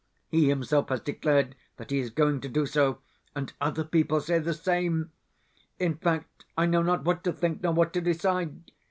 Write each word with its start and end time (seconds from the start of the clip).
He 0.29 0.49
himself 0.49 0.89
has 0.89 0.99
declared 1.01 1.55
that 1.77 1.91
he 1.91 1.99
is 1.99 2.09
going 2.09 2.41
to 2.41 2.49
do 2.49 2.65
so, 2.65 3.01
and 3.35 3.53
other 3.61 3.83
people 3.83 4.19
say 4.19 4.39
the 4.39 4.55
same. 4.55 5.11
In 5.77 5.93
fact, 5.95 6.43
I 6.57 6.65
know 6.65 6.81
not 6.81 7.03
what 7.05 7.23
to 7.25 7.31
think, 7.31 7.61
nor 7.61 7.73
what 7.73 7.93
to 7.93 8.01
decide. 8.01 8.71